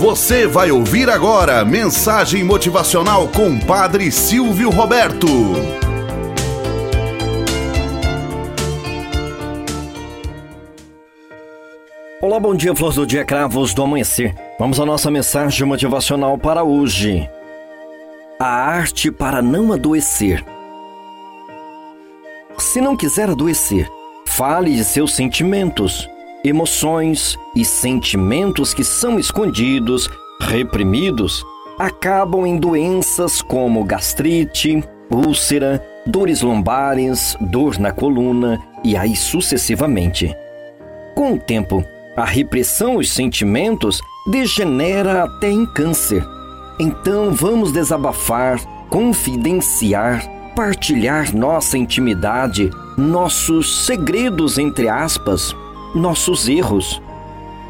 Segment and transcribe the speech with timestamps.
[0.00, 5.26] Você vai ouvir agora mensagem motivacional com Padre Silvio Roberto.
[12.22, 14.34] Olá, bom dia, flores do dia, cravos do amanhecer.
[14.58, 17.28] Vamos à nossa mensagem motivacional para hoje.
[18.38, 20.42] A arte para não adoecer.
[22.56, 23.86] Se não quiser adoecer,
[24.24, 26.08] fale de seus sentimentos
[26.42, 30.08] Emoções e sentimentos que são escondidos,
[30.40, 31.44] reprimidos,
[31.78, 40.34] acabam em doenças como gastrite, úlcera, dores lombares, dor na coluna e aí sucessivamente.
[41.14, 41.84] Com o tempo,
[42.16, 46.26] a repressão dos sentimentos degenera até em câncer.
[46.78, 50.26] Então vamos desabafar, confidenciar,
[50.56, 55.54] partilhar nossa intimidade, nossos segredos entre aspas
[55.94, 57.02] nossos erros.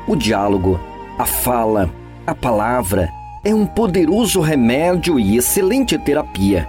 [0.06, 0.78] O diálogo,
[1.18, 1.90] a fala,
[2.26, 3.10] a palavra
[3.42, 6.68] é um poderoso remédio e excelente terapia.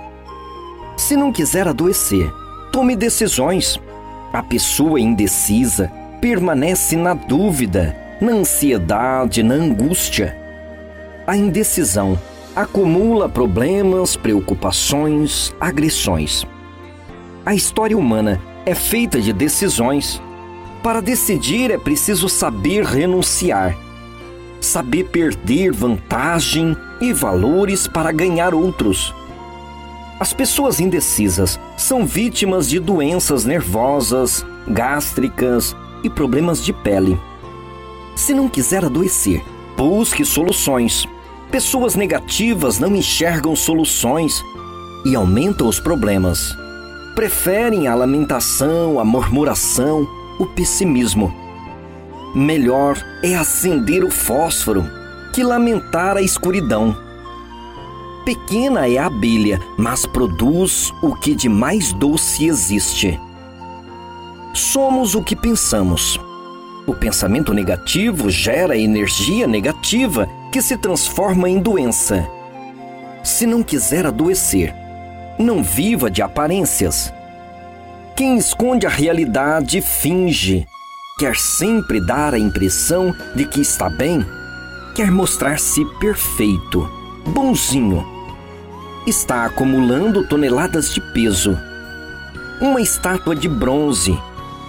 [0.96, 2.32] Se não quiser adoecer,
[2.72, 3.80] tome decisões.
[4.32, 10.38] A pessoa indecisa permanece na dúvida, na ansiedade, na angústia.
[11.28, 12.18] A indecisão
[12.56, 16.46] acumula problemas, preocupações, agressões.
[17.46, 20.22] A história humana é feita de decisões
[20.84, 23.78] para decidir é preciso saber renunciar,
[24.60, 29.14] saber perder vantagem e valores para ganhar outros.
[30.20, 37.20] As pessoas indecisas são vítimas de doenças nervosas, gástricas e problemas de pele.
[38.16, 39.44] Se não quiser adoecer,
[39.76, 41.08] busque soluções.
[41.50, 44.44] Pessoas negativas não enxergam soluções
[45.06, 46.56] e aumentam os problemas.
[47.16, 50.08] Preferem a lamentação, a murmuração
[50.42, 51.32] o pessimismo.
[52.34, 54.84] Melhor é acender o fósforo
[55.32, 56.98] que lamentar a escuridão.
[58.26, 63.20] Pequena é a abelha, mas produz o que de mais doce existe.
[64.54, 66.20] Somos o que pensamos.
[66.88, 72.28] O pensamento negativo gera energia negativa que se transforma em doença.
[73.24, 74.74] Se não quiser adoecer,
[75.38, 77.14] não viva de aparências
[78.22, 80.68] quem esconde a realidade finge.
[81.18, 84.24] Quer sempre dar a impressão de que está bem.
[84.94, 86.88] Quer mostrar-se perfeito,
[87.26, 88.06] bonzinho.
[89.08, 91.58] Está acumulando toneladas de peso.
[92.62, 94.16] Uma estátua de bronze,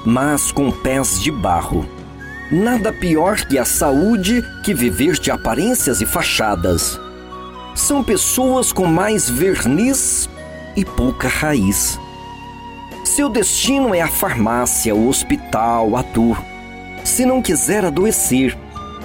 [0.03, 1.87] mas com pés de barro.
[2.51, 6.99] Nada pior que a saúde que viver de aparências e fachadas.
[7.75, 10.27] São pessoas com mais verniz
[10.75, 12.01] e pouca raiz.
[13.15, 16.43] Seu destino é a farmácia, o hospital, a dor.
[17.05, 18.57] Se não quiser adoecer,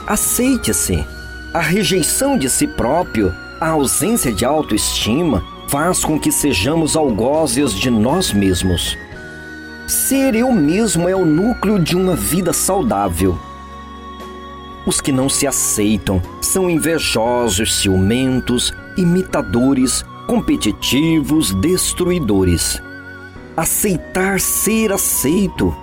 [0.08, 1.06] aceite-se.
[1.54, 7.90] A rejeição de si próprio, a ausência de autoestima, faz com que sejamos algozes de
[7.90, 8.98] nós mesmos.
[9.90, 13.38] Ser eu mesmo é o núcleo de uma vida saudável.
[14.86, 22.82] Os que não se aceitam são invejosos, ciumentos, imitadores, competitivos, destruidores
[23.58, 25.76] aceitar ser aceito.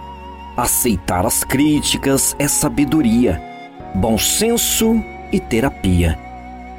[0.56, 3.42] Aceitar as críticas é sabedoria,
[3.92, 5.02] bom senso
[5.32, 6.16] e terapia.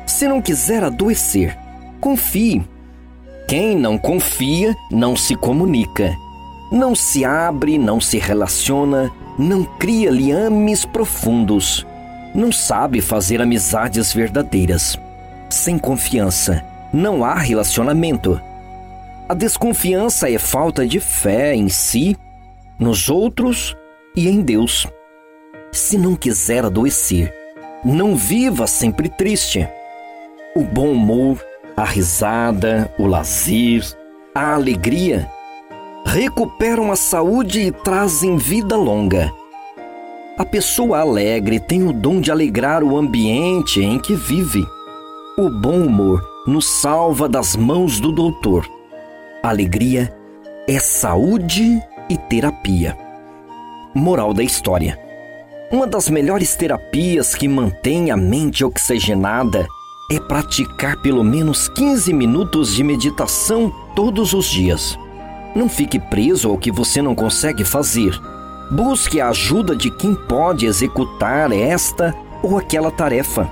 [0.05, 1.57] Se não quiser adoecer,
[1.99, 2.63] confie.
[3.49, 6.15] Quem não confia não se comunica,
[6.71, 11.85] não se abre, não se relaciona, não cria liames profundos,
[12.33, 14.97] não sabe fazer amizades verdadeiras.
[15.49, 16.63] Sem confiança,
[16.93, 18.39] não há relacionamento.
[19.27, 22.15] A desconfiança é falta de fé em si,
[22.77, 23.75] nos outros
[24.15, 24.85] e em Deus.
[25.71, 27.33] Se não quiser adoecer,
[27.83, 29.67] não viva sempre triste.
[30.55, 31.43] O bom humor,
[31.75, 33.83] a risada, o lazer,
[34.33, 35.27] a alegria
[36.05, 39.33] recuperam a saúde e trazem vida longa.
[40.37, 44.63] A pessoa alegre tem o dom de alegrar o ambiente em que vive.
[45.35, 48.74] O bom humor nos salva das mãos do doutor
[49.49, 50.11] alegria
[50.67, 52.97] é saúde e terapia.
[53.93, 54.99] Moral da história:
[55.71, 59.67] Uma das melhores terapias que mantém a mente oxigenada
[60.11, 64.97] é praticar pelo menos 15 minutos de meditação todos os dias.
[65.55, 68.19] Não fique preso ao que você não consegue fazer.
[68.71, 72.13] Busque a ajuda de quem pode executar esta
[72.43, 73.49] ou aquela tarefa.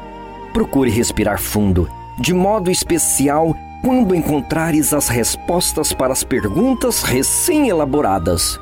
[0.51, 8.57] Procure respirar fundo, de modo especial quando encontrares as respostas para as perguntas recém-elaboradas.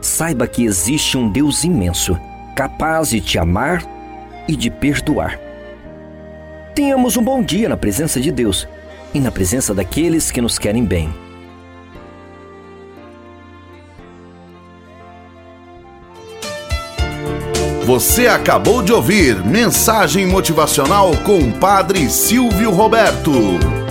[0.00, 2.16] Saiba que existe um Deus imenso,
[2.54, 3.84] capaz de te amar
[4.46, 5.38] e de perdoar.
[6.76, 8.68] Tenhamos um bom dia na presença de Deus
[9.12, 11.12] e na presença daqueles que nos querem bem.
[17.84, 23.81] Você acabou de ouvir Mensagem Motivacional com o Padre Silvio Roberto.